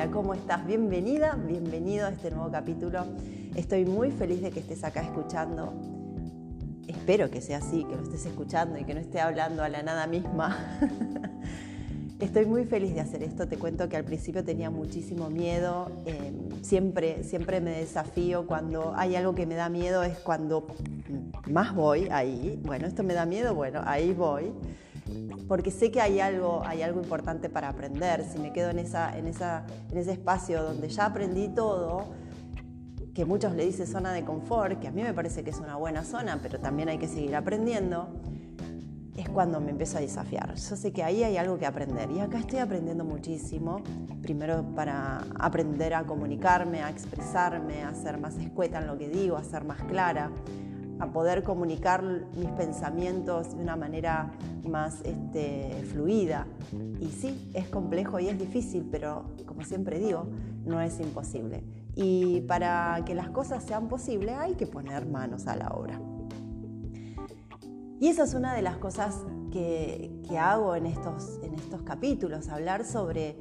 [0.00, 0.64] Hola, ¿cómo estás?
[0.64, 3.04] Bienvenida, bienvenido a este nuevo capítulo.
[3.56, 5.72] Estoy muy feliz de que estés acá escuchando.
[6.86, 9.82] Espero que sea así, que lo estés escuchando y que no esté hablando a la
[9.82, 10.78] nada misma.
[12.20, 13.48] Estoy muy feliz de hacer esto.
[13.48, 15.90] Te cuento que al principio tenía muchísimo miedo.
[16.06, 20.68] Eh, siempre, siempre me desafío cuando hay algo que me da miedo, es cuando
[21.50, 22.56] más voy ahí.
[22.64, 24.52] Bueno, esto me da miedo, bueno, ahí voy
[25.46, 28.24] porque sé que hay algo, hay algo importante para aprender.
[28.30, 32.06] Si me quedo en, esa, en, esa, en ese espacio donde ya aprendí todo,
[33.14, 35.76] que muchos le dicen zona de confort, que a mí me parece que es una
[35.76, 38.08] buena zona, pero también hay que seguir aprendiendo,
[39.16, 40.54] es cuando me empiezo a desafiar.
[40.54, 43.82] Yo sé que ahí hay algo que aprender y acá estoy aprendiendo muchísimo.
[44.22, 49.36] Primero para aprender a comunicarme, a expresarme, a ser más escueta en lo que digo,
[49.36, 50.30] a ser más clara
[51.00, 54.32] a poder comunicar mis pensamientos de una manera
[54.68, 56.46] más este, fluida.
[57.00, 60.26] Y sí, es complejo y es difícil, pero como siempre digo,
[60.64, 61.62] no es imposible.
[61.94, 66.00] Y para que las cosas sean posibles hay que poner manos a la obra.
[68.00, 72.48] Y esa es una de las cosas que, que hago en estos, en estos capítulos,
[72.48, 73.36] hablar sobre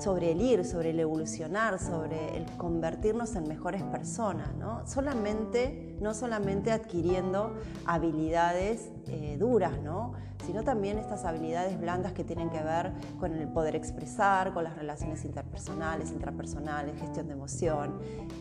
[0.00, 4.86] sobre el ir, sobre el evolucionar, sobre el convertirnos en mejores personas, ¿no?
[4.86, 10.12] Solamente, no solamente adquiriendo habilidades eh, duras, ¿no?
[10.46, 14.74] sino también estas habilidades blandas que tienen que ver con el poder expresar, con las
[14.74, 17.98] relaciones interpersonales, intrapersonales, gestión de emoción,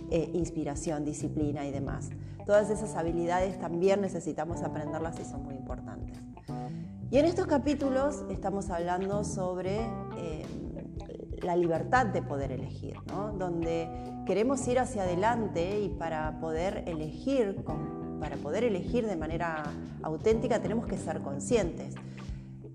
[0.09, 2.09] eh, inspiración, disciplina y demás.
[2.45, 6.17] Todas esas habilidades también necesitamos aprenderlas y son muy importantes.
[7.11, 9.81] Y en estos capítulos estamos hablando sobre...
[10.17, 10.45] Eh,
[11.43, 12.95] la libertad de poder elegir,
[13.37, 13.89] donde
[14.25, 17.63] queremos ir hacia adelante y para poder elegir,
[18.19, 19.63] para poder elegir de manera
[20.03, 21.95] auténtica tenemos que ser conscientes.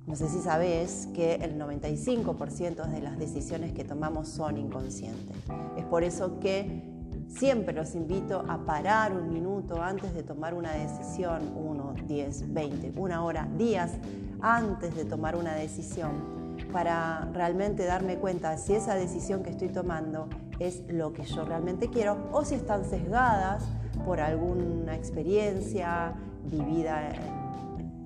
[0.07, 5.37] No sé si sabes que el 95% de las decisiones que tomamos son inconscientes.
[5.79, 6.83] Es por eso que
[7.29, 12.93] siempre los invito a parar un minuto antes de tomar una decisión, uno, diez, veinte,
[12.97, 13.93] una hora, días
[14.41, 20.29] antes de tomar una decisión para realmente darme cuenta si esa decisión que estoy tomando
[20.59, 23.65] es lo que yo realmente quiero o si están sesgadas
[24.05, 26.15] por alguna experiencia
[26.45, 27.11] vivida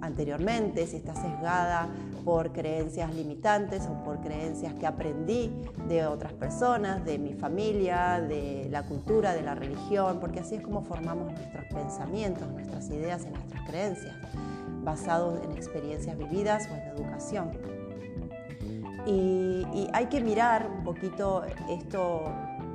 [0.00, 1.88] anteriormente, si está sesgada
[2.24, 5.50] por creencias limitantes o por creencias que aprendí
[5.88, 10.62] de otras personas, de mi familia, de la cultura, de la religión, porque así es
[10.62, 14.14] como formamos nuestros pensamientos, nuestras ideas y nuestras creencias,
[14.84, 17.77] basados en experiencias vividas o en educación.
[19.08, 22.24] Y, hay que mirar un poquito esto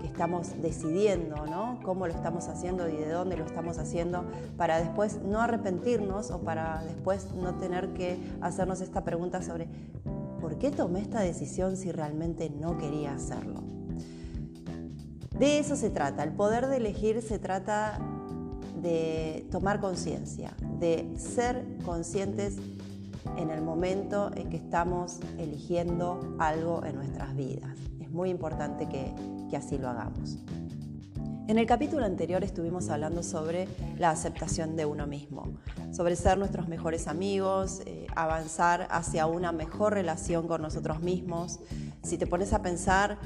[0.02, 1.80] que estamos decidiendo, ¿no?
[1.84, 4.26] Cómo lo estamos haciendo y de dónde lo estamos haciendo
[4.58, 9.68] para después no arrepentirnos o para después no tener que hacernos esta pregunta sobre
[10.42, 13.62] ¿por qué tomé esta decisión si realmente no quería hacerlo?
[15.38, 16.24] De eso se trata.
[16.24, 18.00] El poder de elegir se trata
[18.82, 22.58] de tomar conciencia, de ser conscientes
[23.38, 27.78] en el momento en que estamos eligiendo algo en nuestras vidas.
[28.00, 29.14] Es muy importante que,
[29.56, 30.38] así lo hagamos.
[31.48, 33.68] En el capítulo anterior estuvimos hablando sobre
[34.00, 35.54] la aceptación de uno mismo,
[35.92, 41.60] sobre ser nuestros mejores amigos, eh, avanzar hacia una mejor relación con nosotros mismos.
[42.02, 43.20] Si te pones a pensar,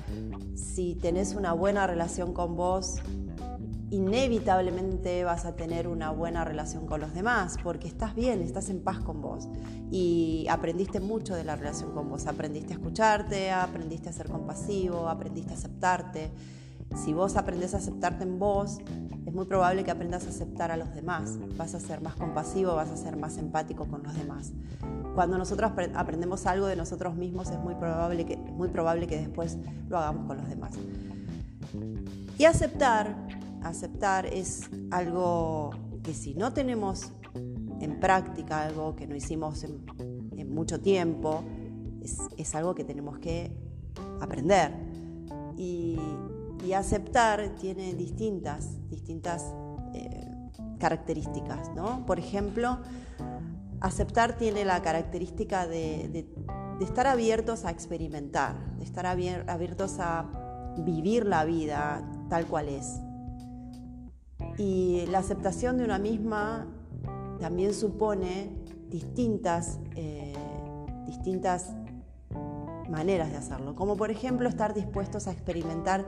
[0.56, 2.98] si tenés una buena relación con vos,
[3.90, 8.82] inevitablemente vas a tener una buena relación con los demás, porque estás bien, estás en
[8.82, 9.48] paz con vos
[9.92, 15.08] y aprendiste mucho de la relación con vos, aprendiste a escucharte, aprendiste a ser compasivo,
[15.08, 16.32] aprendiste a aceptarte.
[16.96, 18.80] Si vos aprendes a aceptarte en vos,
[19.26, 22.76] es muy probable que aprendas a aceptar a los demás, vas a ser más compasivo,
[22.76, 24.52] vas a ser más empático con los demás.
[25.14, 29.58] Cuando nosotros aprendemos algo de nosotros mismos es muy probable que, muy probable que después
[29.90, 30.74] lo hagamos con los demás.
[32.38, 33.27] Y aceptar
[33.64, 35.72] aceptar es algo
[36.04, 37.12] que si no tenemos
[37.80, 39.86] en práctica, algo que no hicimos en,
[40.54, 41.44] mucho tiempo,
[42.38, 43.52] es, algo que tenemos que
[44.22, 44.74] aprender.
[45.58, 46.00] Y,
[46.76, 49.54] aceptar tiene distintas, distintas
[49.94, 50.28] eh,
[50.80, 51.74] características.
[51.74, 52.06] ¿no?
[52.06, 52.80] Por ejemplo,
[53.80, 56.28] aceptar tiene la característica de,
[56.80, 60.26] de estar abiertos a experimentar, de estar abiertos a
[60.78, 63.00] vivir la vida tal cual es.
[64.58, 66.68] Y la aceptación de una misma
[67.40, 68.50] también supone
[68.90, 70.34] distintas, eh,
[71.06, 71.76] distintas
[72.90, 76.06] maneras de hacerlo, como por ejemplo estar dispuestos a experimentar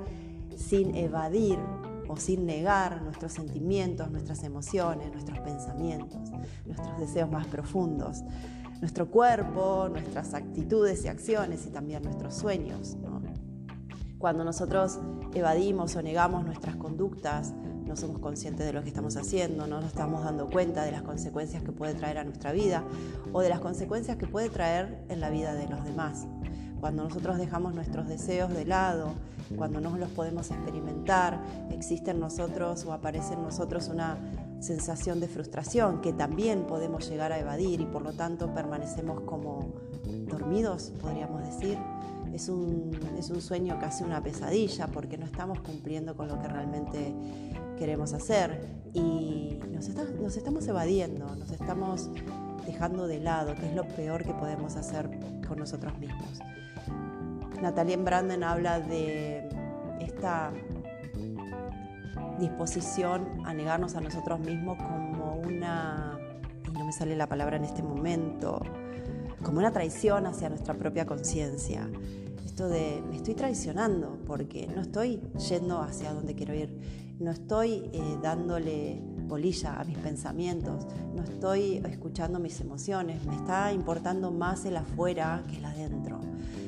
[0.55, 1.59] sin evadir
[2.07, 6.31] o sin negar nuestros sentimientos, nuestras emociones, nuestros pensamientos,
[6.65, 8.23] nuestros deseos más profundos,
[8.79, 12.97] nuestro cuerpo, nuestras actitudes y acciones y también nuestros sueños.
[14.17, 14.99] Cuando nosotros
[15.33, 17.53] evadimos o negamos nuestras conductas,
[17.89, 21.01] no somos conscientes de lo que estamos haciendo, no nos estamos dando cuenta de las
[21.01, 22.83] consecuencias que puede traer a nuestra vida
[23.33, 26.27] o de las consecuencias que puede traer en la vida de los demás.
[26.79, 29.13] Cuando nosotros dejamos nuestros deseos de lado,
[29.57, 31.41] cuando no los podemos experimentar,
[31.71, 34.19] existe en nosotros o aparece en nosotros una
[34.59, 39.73] sensación de frustración que también podemos llegar a evadir y por lo tanto permanecemos como
[40.27, 41.79] dormidos, podríamos decir.
[42.33, 46.47] Es un, es un sueño casi una pesadilla porque no estamos cumpliendo con lo que
[46.47, 47.15] realmente
[47.79, 48.61] queremos hacer
[48.93, 49.89] y nos,
[50.21, 52.09] nos estamos evadiendo, nos estamos
[52.65, 55.09] dejando de lado, que es lo peor que podemos hacer
[55.47, 56.39] con nosotros mismos.
[57.61, 59.49] Natalie Branden habla de
[59.99, 60.51] esta
[62.39, 66.17] disposición a negarnos a nosotros mismos como una,
[66.67, 68.61] y no me sale la palabra en este momento,
[69.43, 71.89] como una traición hacia nuestra propia conciencia.
[72.45, 77.89] Esto de me estoy traicionando porque no estoy yendo hacia donde quiero ir, no estoy
[77.91, 84.65] eh, dándole bolilla a mis pensamientos, no estoy escuchando mis emociones, me está importando más
[84.65, 86.19] el afuera que el adentro.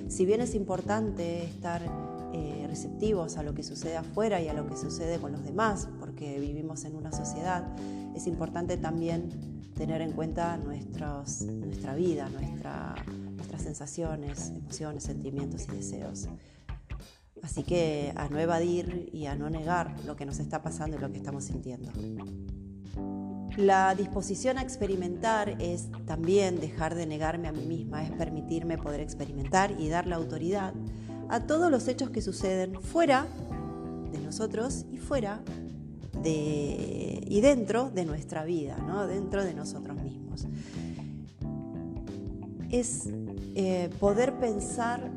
[0.09, 1.81] Si bien es importante estar
[2.33, 5.87] eh, receptivos a lo que sucede afuera y a lo que sucede con los demás,
[5.99, 7.65] porque vivimos en una sociedad,
[8.13, 12.93] es importante también tener en cuenta nuestra vida, nuestra,
[13.35, 16.27] nuestras sensaciones, emociones, sentimientos y deseos.
[17.43, 20.99] Así que a no evadir y a no negar lo que nos está pasando y
[20.99, 21.91] lo que estamos sintiendo.
[23.57, 29.01] La disposición a experimentar es también dejar de negarme a mí misma, es permitirme poder
[29.01, 30.73] experimentar y dar la autoridad
[31.29, 33.27] a todos los hechos que suceden fuera
[34.11, 35.41] de nosotros y fuera
[36.23, 39.07] y dentro de nuestra vida, ¿no?
[39.07, 40.45] dentro de nosotros mismos.
[42.69, 43.09] Es
[43.55, 45.09] eh, poder pensar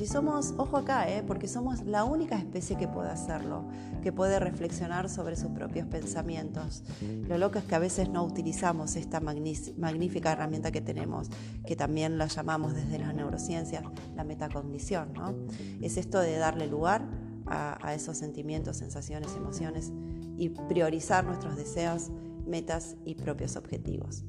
[0.00, 1.24] y somos, ojo acá, ¿eh?
[1.26, 3.68] porque somos la única especie que puede hacerlo,
[4.02, 6.84] que puede reflexionar sobre sus propios pensamientos.
[7.28, 11.28] Lo loco es que a veces no utilizamos esta magnífica herramienta que tenemos,
[11.66, 13.84] que también la llamamos desde las neurociencias
[14.14, 15.12] la metacognición.
[15.12, 15.34] ¿no?
[15.82, 17.06] Es esto de darle lugar
[17.46, 19.92] a esos sentimientos, sensaciones, emociones
[20.38, 22.10] y priorizar nuestros deseos,
[22.46, 24.24] metas y propios objetivos.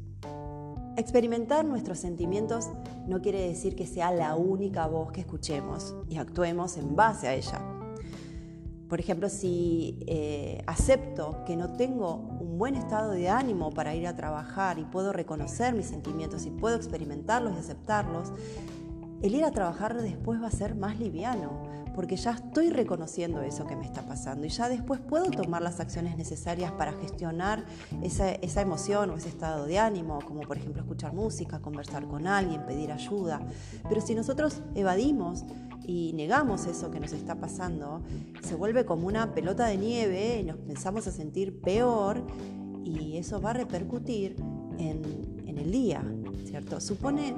[0.96, 2.70] Experimentar nuestros sentimientos
[3.08, 7.34] no quiere decir que sea la única voz que escuchemos y actuemos en base a
[7.34, 7.60] ella.
[8.88, 14.06] Por ejemplo, si eh, acepto que no tengo un buen estado de ánimo para ir
[14.06, 18.32] a trabajar y puedo reconocer mis sentimientos y puedo experimentarlos y aceptarlos,
[19.24, 21.64] el ir a trabajar después va a ser más liviano,
[21.96, 25.80] porque ya estoy reconociendo eso que me está pasando y ya después puedo tomar las
[25.80, 27.66] acciones necesarias para gestionar
[28.02, 32.28] esa, esa, emoción o ese estado de ánimo, como por ejemplo escuchar música, conversar con
[32.28, 33.42] alguien, pedir ayuda.
[33.88, 35.44] Pero si nosotros evadimos
[35.86, 38.02] y negamos eso que nos está pasando,
[38.42, 42.26] se vuelve como una pelota de nieve y nos pensamos a sentir peor
[42.84, 44.36] y eso va a repercutir
[44.78, 45.02] en,
[45.46, 46.04] en el día,
[46.46, 46.80] ¿cierto?
[46.80, 47.36] Supone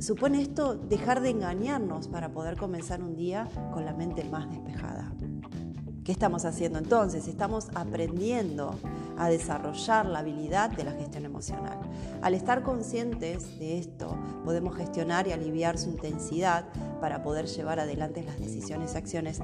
[0.00, 5.12] Supone esto dejar de engañarnos para poder comenzar un día con la mente más despejada.
[6.04, 7.28] ¿Qué estamos haciendo entonces?
[7.28, 8.74] Estamos aprendiendo
[9.18, 11.78] a desarrollar la habilidad de la gestión emocional.
[12.22, 16.64] Al estar conscientes de esto, podemos gestionar y aliviar su intensidad
[17.02, 19.40] para poder llevar adelante las decisiones y acciones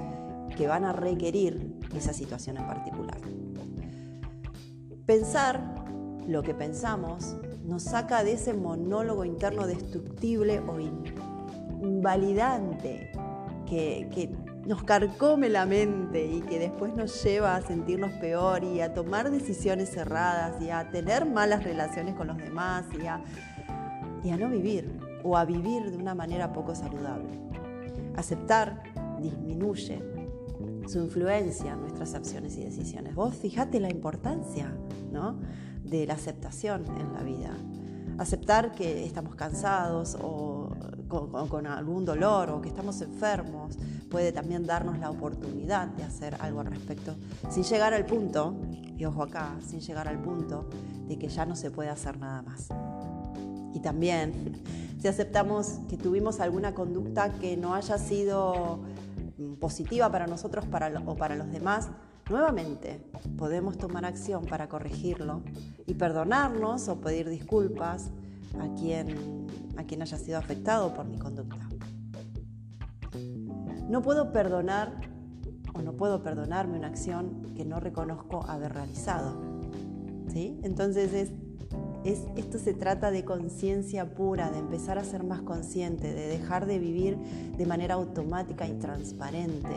[0.56, 3.20] que van a requerir esa situación en particular.
[5.04, 5.84] Pensar
[6.26, 7.36] lo que pensamos
[7.66, 10.78] nos saca de ese monólogo interno destructible o
[11.82, 13.10] invalidante
[13.66, 14.34] que,
[14.66, 19.30] nos carcome la mente y que después nos lleva a sentirnos peor y a tomar
[19.30, 23.22] decisiones erradas y a tener malas relaciones con los demás y a,
[24.24, 24.90] y a no vivir
[25.22, 27.28] o a vivir de una manera poco saludable.
[28.16, 28.82] Aceptar
[29.20, 30.02] disminuye
[30.88, 33.14] su influencia en nuestras acciones y decisiones.
[33.14, 34.76] Vos fijate la importancia
[35.12, 35.38] ¿no?
[35.88, 37.50] De la aceptación en la vida.
[38.18, 40.70] Aceptar que estamos cansados o
[41.08, 43.76] con, algún dolor o que estamos enfermos
[44.10, 47.14] puede también darnos la oportunidad de hacer algo al respecto,
[47.50, 48.56] sin llegar al punto,
[48.96, 50.68] y ojo acá, sin llegar al punto
[51.06, 52.68] de que ya no se puede hacer nada más.
[53.74, 54.62] Y también,
[55.00, 58.80] si aceptamos que tuvimos alguna conducta que no haya sido
[59.60, 60.64] positiva para nosotros
[61.04, 61.88] o para los demás,
[62.28, 63.00] Nuevamente,
[63.38, 65.42] podemos tomar acción para corregirlo
[65.86, 68.10] y perdonarnos o pedir disculpas
[68.58, 71.68] a quien, a quien haya sido afectado por mi conducta.
[73.88, 75.00] No puedo perdonar
[75.72, 79.40] o no puedo perdonarme una acción que no reconozco haber realizado.
[80.28, 80.58] ¿Sí?
[80.64, 81.30] Entonces es
[82.04, 86.78] esto se trata de conciencia pura, de empezar a ser más consciente, de dejar de
[86.78, 87.18] vivir
[87.56, 89.74] de manera automática y transparente.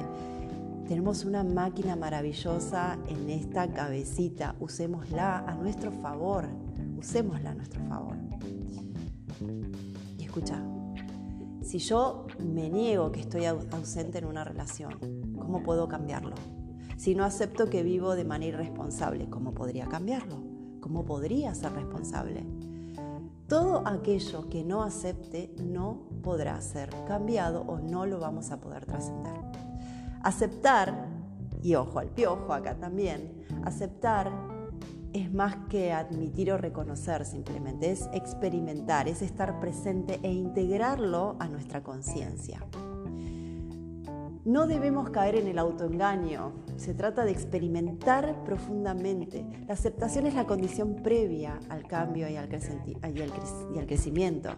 [0.89, 6.47] Tenemos una máquina maravillosa en esta cabecita, usémosla a nuestro favor,
[6.97, 8.15] usémosla a nuestro favor.
[10.17, 10.59] Y escucha,
[11.61, 14.97] si yo me niego que estoy ausente en una relación,
[15.37, 16.33] ¿cómo puedo cambiarlo?
[16.97, 20.37] Si no acepto que vivo de manera irresponsable, ¿cómo podría cambiarlo?
[20.79, 22.47] ¿Cómo podría ser responsable?
[23.47, 28.87] Todo aquello que no acepte no podrá ser cambiado o no lo vamos a poder
[28.87, 29.49] trascender.
[30.23, 31.07] Aceptar,
[31.61, 34.31] y ojo al piojo acá también, aceptar
[35.13, 41.47] es más que admitir o reconocer simplemente, es experimentar, es estar presente e integrarlo a
[41.47, 42.63] nuestra conciencia.
[44.45, 49.45] No debemos caer en el autoengaño, se trata de experimentar profundamente.
[49.67, 52.47] La aceptación es la condición previa al cambio y al,
[53.85, 54.49] crecimiento.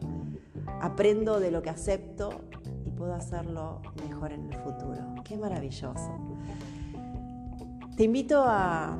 [0.80, 2.51] Aprendo de lo que acepto y
[3.02, 5.16] puedo hacerlo mejor en el futuro.
[5.24, 6.20] Qué maravilloso.
[7.98, 8.96] Te invito a,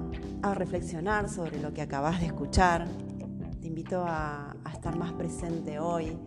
[0.56, 2.88] reflexionar sobre lo que acabas de escuchar.
[3.62, 6.18] Te invito a estar más presente hoy.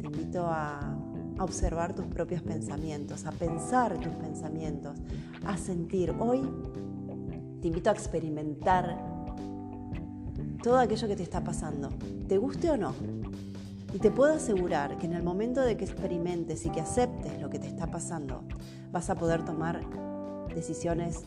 [0.00, 0.96] Te invito a
[1.36, 4.96] a observar tus propios pensamientos, a pensar tus pensamientos,
[5.44, 6.14] a sentir.
[6.20, 6.48] Hoy
[7.60, 8.96] te invito a experimentar
[10.62, 11.88] todo aquello que te está pasando,
[12.28, 12.94] te guste o no.
[13.94, 17.48] Y te puedo asegurar que en el momento de que experimentes y que aceptes lo
[17.48, 18.42] que te está pasando,
[18.90, 19.82] vas a poder tomar
[20.52, 21.22] decisiones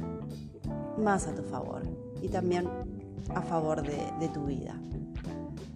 [0.97, 1.83] más a tu favor
[2.21, 2.67] y también
[3.33, 4.75] a favor de, tu vida.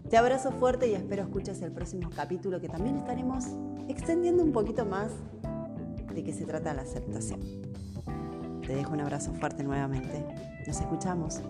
[0.10, 3.46] Te abrazo fuerte y espero escuches el próximo capítulo que también estaremos
[3.88, 5.12] extendiendo un poquito más
[6.14, 7.40] de qué se trata la aceptación.
[8.68, 10.26] Te dejo un abrazo fuerte nuevamente.
[10.68, 11.42] Nos escuchamos.